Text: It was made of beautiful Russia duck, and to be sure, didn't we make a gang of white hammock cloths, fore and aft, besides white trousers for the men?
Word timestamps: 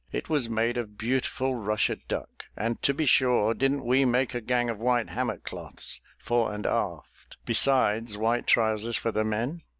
It 0.11 0.29
was 0.29 0.49
made 0.49 0.77
of 0.77 0.97
beautiful 0.97 1.53
Russia 1.53 1.95
duck, 2.07 2.45
and 2.57 2.81
to 2.81 2.91
be 2.91 3.05
sure, 3.05 3.53
didn't 3.53 3.85
we 3.85 4.03
make 4.03 4.33
a 4.33 4.41
gang 4.41 4.67
of 4.67 4.79
white 4.79 5.09
hammock 5.09 5.43
cloths, 5.43 6.01
fore 6.17 6.55
and 6.55 6.65
aft, 6.65 7.37
besides 7.45 8.17
white 8.17 8.47
trousers 8.47 8.97
for 8.97 9.11
the 9.11 9.23
men? 9.23 9.61